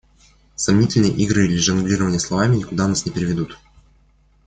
[0.55, 3.59] Сомнительные игры или жонглирование словами никуда нас не приведут.